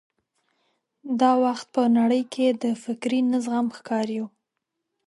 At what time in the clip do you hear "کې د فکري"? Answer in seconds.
2.33-3.19